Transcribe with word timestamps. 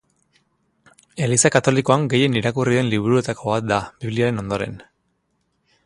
Eliza 1.25 1.51
Katolikoan 1.55 2.07
gehien 2.13 2.39
irakurri 2.41 2.79
den 2.79 2.91
liburuetako 2.95 3.53
bat 3.55 3.69
da, 3.73 3.81
Bibliaren 4.07 4.45
ondoren. 4.47 4.85